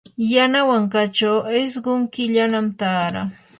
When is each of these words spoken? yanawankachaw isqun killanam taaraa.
yanawankachaw 0.33 1.35
isqun 1.63 2.01
killanam 2.13 2.67
taaraa. 2.79 3.27